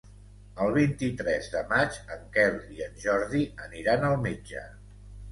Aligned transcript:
El 0.63 0.71
vint-i-tres 0.75 1.49
de 1.55 1.59
maig 1.73 1.99
en 2.15 2.23
Quel 2.37 2.57
i 2.77 2.81
en 2.85 2.95
Jordi 3.03 3.43
aniran 3.67 4.07
al 4.09 4.17
metge. 4.23 4.65